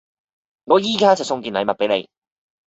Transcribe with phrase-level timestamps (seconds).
[0.63, 2.09] 我依家就送件禮物畀你